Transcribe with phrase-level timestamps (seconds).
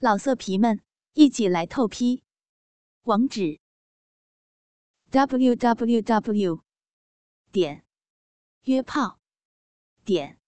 [0.00, 0.80] 老色皮们，
[1.14, 2.22] 一起来透批！
[3.02, 3.58] 网址
[5.10, 6.62] ：w w w
[7.50, 7.84] 点
[8.62, 9.18] 约炮
[10.04, 10.38] 点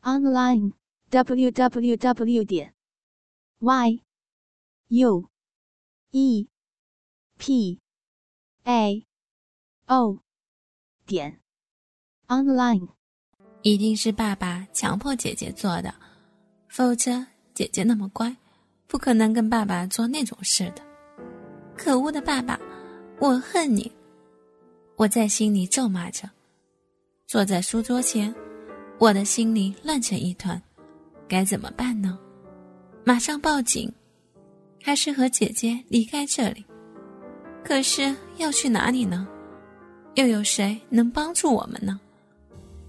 [0.00, 0.72] online
[1.10, 2.74] w w w 点
[3.60, 4.02] y
[4.88, 5.30] u
[6.10, 6.48] e
[7.38, 7.80] p
[8.64, 9.06] a
[9.86, 10.18] o
[11.06, 11.40] 点
[12.26, 12.88] online。
[13.62, 15.94] 一定是爸爸强迫姐姐做的，
[16.68, 18.41] 否则姐姐那么乖。
[18.92, 20.82] 不可能跟爸爸做那种事的，
[21.74, 22.60] 可恶的爸爸，
[23.18, 23.90] 我恨你！
[24.96, 26.28] 我在心里咒骂着，
[27.26, 28.32] 坐在书桌前，
[28.98, 30.60] 我的心里乱成一团，
[31.26, 32.18] 该怎么办呢？
[33.02, 33.90] 马上报警，
[34.82, 36.62] 还是和姐姐离开这里？
[37.64, 39.26] 可是要去哪里呢？
[40.16, 41.98] 又有谁能帮助我们呢？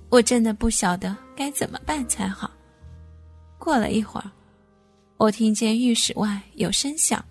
[0.09, 2.52] 我真的不晓得该怎么办才好。
[3.58, 4.30] 过了一会儿。
[5.23, 7.23] 我听见浴室外有声响，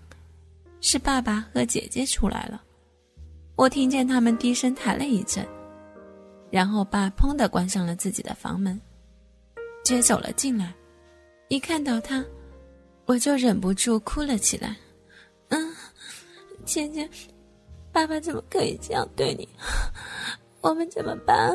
[0.81, 2.63] 是爸爸和姐姐出来了。
[3.55, 5.47] 我听见他们低声谈了一阵，
[6.51, 8.81] 然后爸砰的关上了自己的房门。
[9.85, 10.73] 接走了进来，
[11.49, 12.25] 一看到他，
[13.05, 14.75] 我就忍不住哭了起来。
[15.49, 15.75] 嗯，
[16.65, 17.07] 姐姐，
[17.93, 19.47] 爸爸怎么可以这样对你？
[20.63, 21.55] 我们怎么办？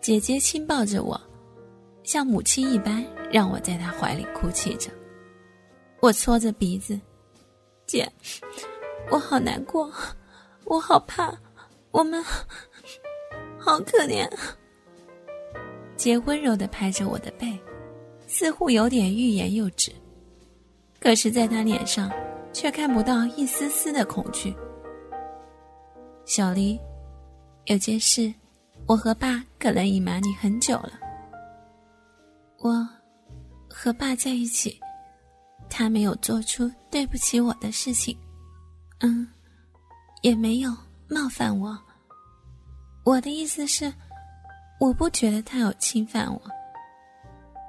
[0.00, 1.20] 姐姐亲抱着我。
[2.04, 4.90] 像母亲一般，让我在他怀里哭泣着。
[6.00, 6.98] 我搓着鼻子，
[7.86, 8.06] 姐，
[9.10, 9.90] 我好难过，
[10.64, 11.34] 我好怕，
[11.90, 12.22] 我们
[13.58, 14.30] 好可怜。
[15.96, 17.58] 姐温柔的拍着我的背，
[18.26, 19.90] 似乎有点欲言又止，
[21.00, 22.10] 可是，在她脸上
[22.52, 24.54] 却看不到一丝丝的恐惧。
[26.26, 26.78] 小黎，
[27.64, 28.32] 有件事，
[28.86, 30.92] 我和爸可能隐瞒你很久了。
[32.58, 32.86] 我
[33.78, 34.80] 和爸在一起，
[35.68, 38.18] 他没有做出对不起我的事情，
[39.00, 39.28] 嗯，
[40.22, 40.74] 也没有
[41.10, 41.78] 冒犯我。
[43.04, 43.92] 我的意思是，
[44.80, 46.40] 我不觉得他有侵犯我。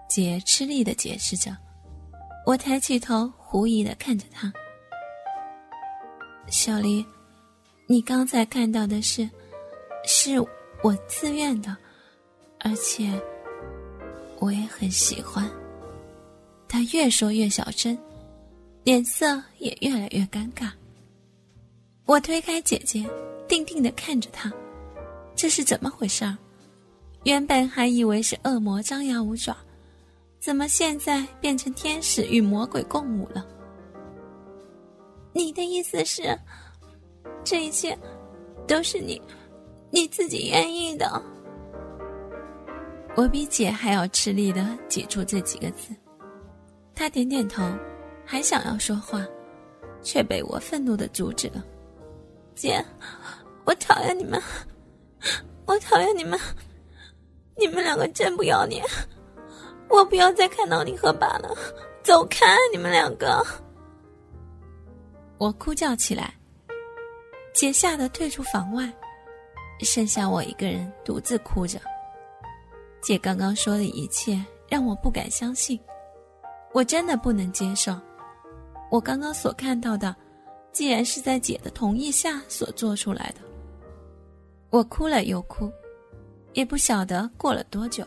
[0.07, 1.55] 姐吃力的解释着，
[2.45, 4.51] 我抬起头，狐疑的看着他。
[6.47, 7.05] 小黎，
[7.85, 9.29] 你刚才看到的是，
[10.05, 10.39] 是
[10.81, 11.75] 我自愿的，
[12.61, 13.21] 而且。
[14.39, 15.49] 我也很喜欢。
[16.67, 17.97] 他越说越小声，
[18.83, 20.69] 脸色也越来越尴尬。
[22.05, 23.05] 我推开姐姐，
[23.47, 24.51] 定定的看着他，
[25.35, 26.37] 这是怎么回事儿？
[27.23, 29.55] 原本还以为是恶魔张牙舞爪，
[30.39, 33.45] 怎么现在变成天使与魔鬼共舞了？
[35.33, 36.37] 你的意思是，
[37.43, 37.97] 这一切
[38.67, 39.21] 都是你
[39.91, 41.21] 你自己愿意的？
[43.15, 45.93] 我比姐还要吃力的挤出这几个字，
[46.97, 47.63] 他点点头，
[48.25, 49.23] 还想要说话，
[50.01, 51.63] 却被我愤怒的阻止了。
[52.55, 52.83] 姐，
[53.65, 54.41] 我讨厌你们，
[55.67, 56.39] 我讨厌你们，
[57.55, 58.83] 你们两个真不要脸！
[59.89, 61.55] 我不要再看到你和爸了，
[62.01, 63.45] 走开，你们两个！
[65.37, 66.33] 我哭叫起来，
[67.53, 68.91] 姐吓得退出房外，
[69.81, 71.79] 剩下我一个人独自哭着。
[73.03, 75.79] 姐刚刚说的一切让我不敢相信，
[76.77, 77.99] 我真的不能接受。
[78.91, 80.15] 我刚刚所看到的，
[80.71, 83.41] 竟然是在姐的同意下所做出来的。
[84.69, 85.71] 我哭了又哭，
[86.53, 88.05] 也不晓得过了多久，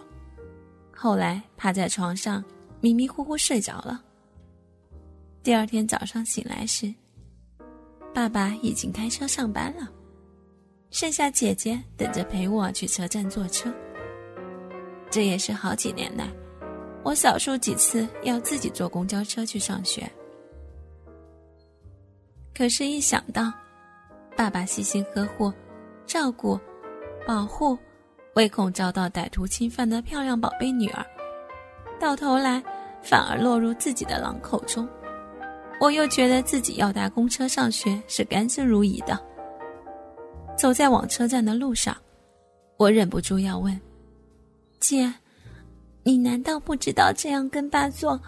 [0.95, 2.45] 后来趴在床上
[2.81, 4.01] 迷迷糊糊睡着了。
[5.43, 6.95] 第二天早上醒来时，
[8.15, 9.91] 爸爸已经开车上班了，
[10.93, 13.69] 剩下姐姐等着陪我去车站坐车。
[15.11, 16.33] 这也是好几年来，
[17.03, 20.11] 我少数几次要自己坐公交车去上学。
[22.55, 23.53] 可是，一想到
[24.37, 25.53] 爸爸细心呵护、
[26.07, 26.59] 照顾、
[27.27, 27.79] 保护，
[28.35, 31.05] 唯恐遭到歹徒侵犯的漂亮宝贝女儿，
[31.99, 32.63] 到头来
[33.03, 34.87] 反而落入自己的狼口中，
[35.81, 39.19] 我又觉得自己要搭公车上学是甘之如饴的。
[40.59, 41.97] 走在往车站的路上，
[42.77, 43.81] 我忍不住要问。
[44.79, 45.11] 姐，
[46.03, 48.21] 你难道不知道这样跟爸做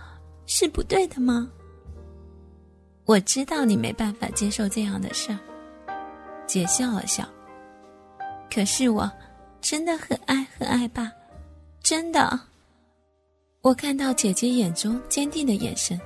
[0.47, 1.51] 是不对的吗？
[3.05, 5.39] 我知道你没办法接受这样的事儿。
[6.47, 7.29] 姐笑了笑。
[8.51, 9.11] 可是我
[9.61, 11.11] 真的很爱很爱爸，
[11.83, 12.39] 真的。
[13.63, 15.99] 我看到姐姐眼中坚定的眼神。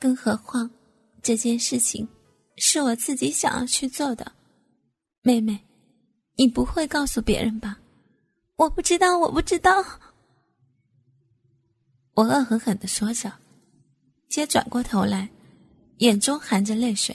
[0.00, 0.70] 更何况，
[1.22, 2.08] 这件事情
[2.56, 4.30] 是我自己想要去做的。
[5.22, 5.58] 妹妹，
[6.36, 7.78] 你不会告诉别人吧？
[8.56, 9.84] 我不知道，我不知道。
[12.16, 13.30] 我恶狠狠的说着，
[14.30, 15.28] 姐转过头来，
[15.98, 17.14] 眼中含着泪水。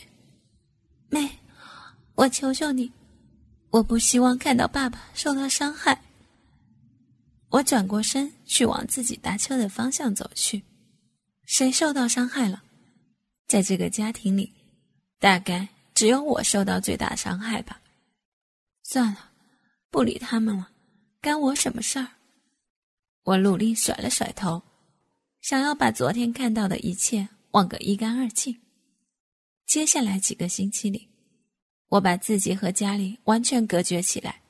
[1.10, 1.28] 妹，
[2.14, 2.92] 我求求你，
[3.72, 6.00] 我不希望看到爸爸受到伤害。
[7.50, 10.62] 我转过身去往自己搭车的方向走去。
[11.46, 12.62] 谁受到伤害了？
[13.48, 14.54] 在这个家庭里，
[15.18, 17.82] 大概只有我受到最大伤害吧。
[18.84, 19.32] 算了，
[19.90, 20.70] 不理他们了，
[21.20, 22.08] 干我什么事儿？
[23.24, 24.62] 我努力甩了甩头，
[25.42, 28.56] 想要把昨天看到的一切忘个一干二净。
[29.66, 31.10] 接下来几个星期里，
[31.90, 34.42] 我把自己和家里完全隔绝起来。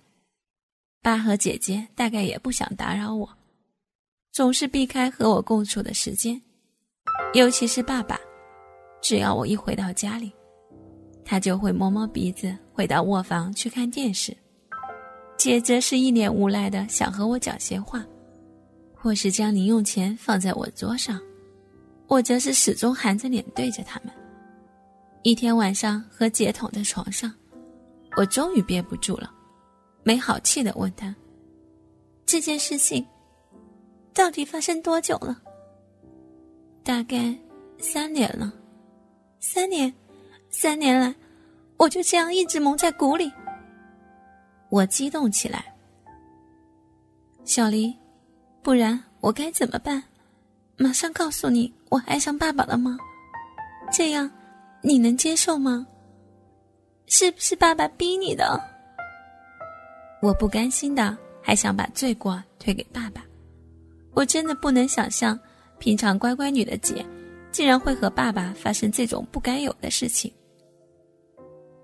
[1.01, 3.37] 爸和姐姐大概也不想打扰我，
[4.33, 6.39] 总是避开和我共处的时间。
[7.33, 8.19] 尤其是爸爸，
[9.01, 10.31] 只要我一回到家里，
[11.23, 14.35] 他就会摸摸鼻子回到卧房去看电视。
[15.37, 18.05] 姐则是一脸无奈的想和我讲些话，
[19.01, 21.19] 或是将零用钱放在我桌上，
[22.07, 24.13] 我则是始终含着脸对着他们。
[25.23, 27.33] 一天晚上和姐躺在床上，
[28.15, 29.33] 我终于憋不住了。
[30.03, 31.15] 没好气的问他
[32.27, 33.03] ：“这件事情
[34.13, 35.41] 到底发生多久了？”
[36.83, 37.35] 大概
[37.79, 38.53] 三年了，
[39.39, 39.91] 三年，
[40.51, 41.15] 三年来，
[41.77, 43.31] 我就这样一直蒙在鼓里。
[44.69, 45.75] 我激动起来，
[47.45, 47.95] 小黎，
[48.63, 50.01] 不然我该怎么办？
[50.77, 52.97] 马上告诉你我爱上爸爸了吗？
[53.93, 54.29] 这样
[54.81, 55.85] 你能接受吗？
[57.07, 58.59] 是不是爸爸逼你的？
[60.21, 63.23] 我不甘心的，还想把罪过推给爸爸。
[64.13, 65.39] 我真的不能想象，
[65.77, 67.05] 平常乖乖女的姐，
[67.51, 70.31] 竟然会和爸爸发生这种不该有的事情。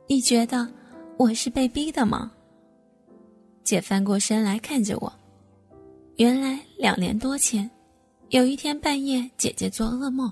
[0.07, 0.68] 你觉得
[1.18, 2.31] 我是被逼的吗？
[3.63, 5.12] 姐翻过身来看着我。
[6.17, 7.69] 原来两年多前，
[8.29, 10.31] 有一天半夜，姐姐做噩梦，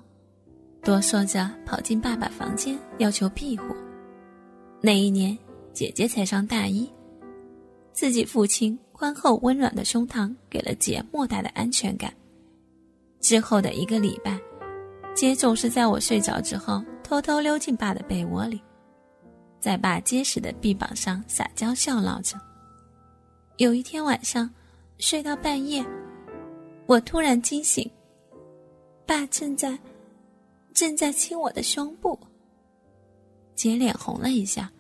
[0.82, 3.66] 哆嗦着跑进爸爸房间要求庇护。
[4.82, 5.38] 那一年，
[5.74, 6.92] 姐姐才上大一。
[7.94, 12.12] 自己父亲宽厚温暖的胸膛给了姐莫大的安全感。
[13.22, 14.40] 之后的一个礼拜，
[15.14, 18.60] 姐总是在我睡着之后偷偷溜进爸的被窝里，
[19.60, 22.36] 在爸结实的臂膀上撒娇笑闹着。
[23.58, 24.50] 有一天晚上，
[24.98, 25.86] 睡到半夜，
[26.86, 27.90] 我突然惊醒，
[29.06, 29.78] 爸正在
[30.74, 32.18] 正在亲我的胸部。
[33.56, 34.72] 姐脸红了一下，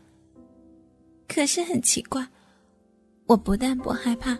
[1.27, 2.25] 可是很奇怪。
[3.25, 4.37] 我不但不害怕，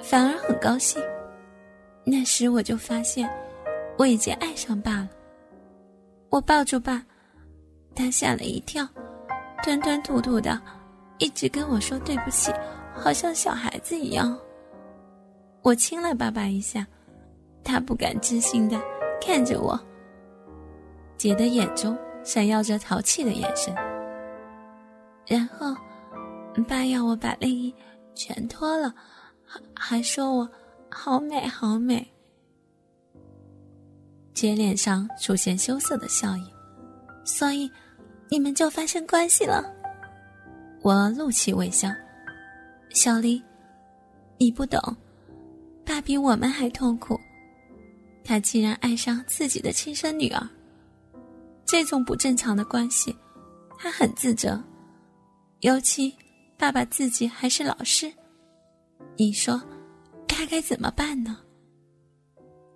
[0.00, 1.02] 反而很高兴。
[2.04, 3.28] 那时我就发现，
[3.98, 5.10] 我已经爱上爸了。
[6.30, 7.04] 我抱住爸，
[7.94, 8.88] 他吓了一跳，
[9.62, 10.60] 吞吞吐吐的，
[11.18, 12.52] 一直跟我说对不起，
[12.94, 14.38] 好像小孩子一样。
[15.62, 16.86] 我亲了爸爸一下，
[17.62, 18.80] 他不敢置信的
[19.20, 19.78] 看着我。
[21.16, 23.72] 姐的眼中闪耀着淘气的眼神，
[25.26, 25.74] 然后，
[26.68, 27.74] 爸要我把内衣。
[28.14, 28.94] 全脱了，
[29.42, 30.46] 还还说我
[30.90, 32.06] 好美好美。
[34.34, 36.44] 姐脸上出现羞涩的笑意，
[37.24, 37.70] 所以
[38.28, 39.64] 你们就发生关系了。
[40.82, 41.88] 我露起微笑，
[42.90, 43.42] 小丽，
[44.36, 44.78] 你不懂，
[46.02, 47.18] 比我们还痛苦，
[48.24, 50.48] 他竟然爱上自己的亲生女儿。
[51.64, 53.16] 这种不正常的关系，
[53.78, 54.62] 他很自责，
[55.60, 56.14] 尤其。
[56.58, 58.12] 爸爸自己还是老师，
[59.16, 59.60] 你说
[60.28, 61.36] 该该怎么办呢？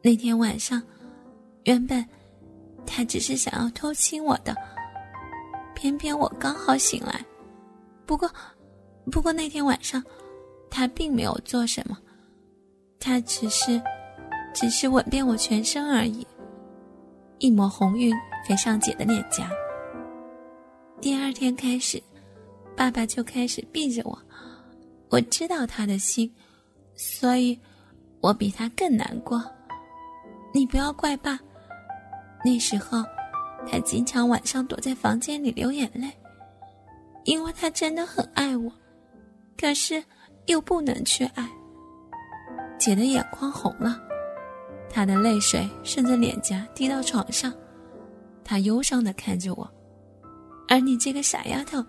[0.03, 0.83] 那天晚上，
[1.67, 2.05] 原本
[2.85, 4.57] 他只是想要偷亲我的，
[5.77, 7.25] 偏偏我刚好醒来。
[8.07, 8.29] 不过，
[9.13, 10.03] 不过那天晚上
[10.69, 11.97] 他并没有做什么，
[12.99, 13.81] 他只是
[14.55, 16.27] 只是吻遍我全身而已。
[17.39, 18.15] 一抹红晕
[18.47, 19.51] 飞上姐的脸颊。
[21.01, 22.03] 第二天开始。
[22.77, 24.19] 爸爸就开始避着我，
[25.09, 26.31] 我知道他的心，
[26.95, 27.59] 所以，
[28.21, 29.43] 我比他更难过。
[30.53, 31.41] 你不要怪爸，
[32.45, 33.03] 那时候，
[33.67, 36.13] 他经常晚上躲在房间里流眼泪，
[37.25, 38.71] 因为他真的很爱我，
[39.57, 40.05] 可是
[40.45, 41.49] 又不能去爱。
[42.87, 44.01] 姐的眼眶红了，
[44.89, 47.53] 她的泪水顺着脸颊滴到床上，
[48.45, 49.69] 她忧伤的看着我，
[50.69, 51.85] 而你这个傻丫头。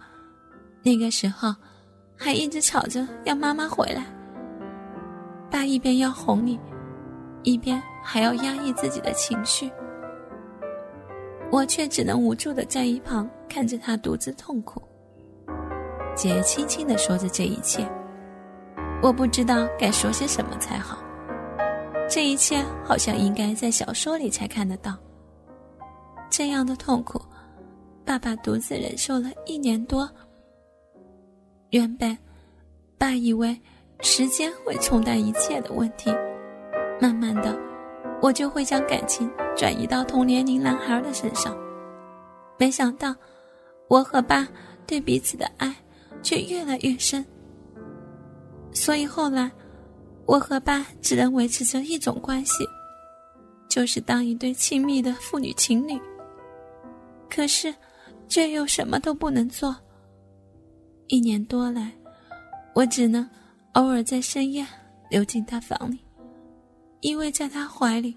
[0.81, 1.53] 那个时候，
[2.17, 4.07] 还一直吵着要妈妈回来。
[5.51, 6.59] 爸一边要哄你，
[7.43, 9.69] 一边还要压抑自己的情绪，
[11.51, 14.81] 我却只能无助的在一旁看着他独自痛苦。
[16.15, 17.87] 姐轻轻的说着这一切，
[19.01, 20.97] 我不知道该说些什么才好。
[22.09, 24.97] 这一切好像应该在小说里才看得到。
[26.29, 27.21] 这样的痛苦，
[28.05, 30.09] 爸爸独自忍受了一年多。
[31.71, 32.17] 原本，
[32.97, 33.59] 爸以为
[34.01, 36.09] 时间会冲淡一切的问题，
[36.99, 37.57] 慢慢的，
[38.21, 41.55] 我就会将感情转移到同年龄男孩的身上。
[42.57, 43.15] 没想到，
[43.89, 44.47] 我和爸
[44.85, 45.73] 对彼此的爱
[46.23, 47.25] 却越来越深。
[48.77, 49.51] 所以后来，
[50.27, 52.63] 我和爸只能维持着一种关系，
[53.67, 55.99] 就是当一对亲密的父女情侣。
[57.27, 57.73] 可是，
[58.27, 59.75] 却又什么都不能做。
[61.07, 61.91] 一年多来，
[62.75, 63.27] 我只能
[63.73, 64.63] 偶尔在深夜
[65.09, 65.97] 溜进他房里，
[67.01, 68.15] 依偎在他怀里，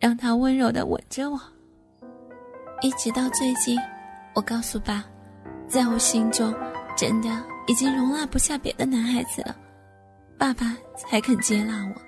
[0.00, 1.38] 让他温柔的吻着我。
[2.80, 3.78] 一直到最近，
[4.34, 5.04] 我告诉爸，
[5.68, 6.54] 在我心中，
[6.96, 7.28] 真的
[7.66, 9.54] 已经容纳不下别的男孩子了，
[10.38, 12.02] 爸爸才肯接纳我。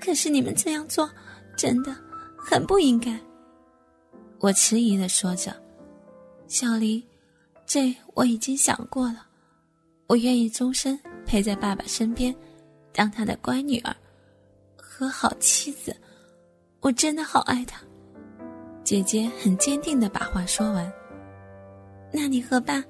[0.00, 1.10] 可是你们这样做，
[1.56, 1.94] 真的
[2.36, 3.18] 很不应该。
[4.40, 5.54] 我迟疑的说着，
[6.46, 7.04] 小黎。
[7.66, 9.26] 这我已经想过了，
[10.06, 12.32] 我愿意终身陪在爸爸身边，
[12.92, 13.92] 当他的乖女儿
[14.76, 15.94] 和好妻子。
[16.80, 17.80] 我真的好爱他。
[18.84, 20.92] 姐姐很坚定的把话说完。
[22.12, 22.84] 那你和爸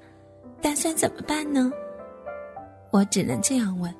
[0.61, 1.71] 打算怎么办呢？
[2.91, 3.91] 我只能这样问。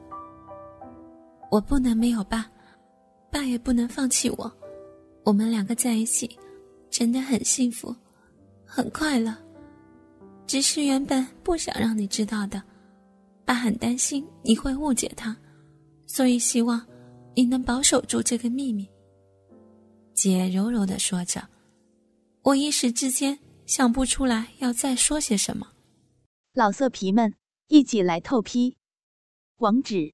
[1.50, 2.50] 我不能没有爸，
[3.32, 4.52] 爸也不能放弃我。
[5.24, 6.38] 我们两个在一起，
[6.90, 7.96] 真的很幸福，
[8.66, 9.36] 很快乐。
[10.46, 12.62] 只是原本不想让你知道的，
[13.44, 15.36] 爸很担心你会误解他，
[16.06, 16.86] 所以希望
[17.36, 18.88] 你能保守住这个秘密。
[20.14, 21.46] 姐柔柔的说着，
[22.44, 25.68] 我一时之间想不出来要再说些什么。
[26.54, 27.34] 老色皮们，
[27.68, 28.78] 一起来透批，
[29.58, 30.14] 网址